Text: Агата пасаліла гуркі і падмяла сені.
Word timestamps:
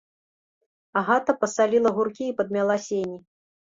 Агата 1.01 1.35
пасаліла 1.43 1.89
гуркі 1.99 2.25
і 2.29 2.33
падмяла 2.41 2.77
сені. 2.87 3.19